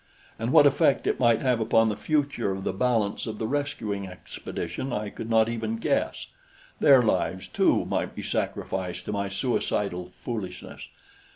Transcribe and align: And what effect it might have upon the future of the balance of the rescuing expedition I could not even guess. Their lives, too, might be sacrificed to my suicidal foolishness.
And 0.39 0.51
what 0.51 0.65
effect 0.65 1.05
it 1.05 1.19
might 1.19 1.41
have 1.43 1.59
upon 1.59 1.89
the 1.89 1.95
future 1.95 2.53
of 2.53 2.63
the 2.63 2.73
balance 2.73 3.27
of 3.27 3.37
the 3.37 3.45
rescuing 3.45 4.07
expedition 4.07 4.91
I 4.91 5.11
could 5.11 5.29
not 5.29 5.47
even 5.47 5.75
guess. 5.75 6.25
Their 6.79 7.03
lives, 7.03 7.47
too, 7.47 7.85
might 7.85 8.15
be 8.15 8.23
sacrificed 8.23 9.05
to 9.05 9.11
my 9.11 9.29
suicidal 9.29 10.05
foolishness. 10.07 10.87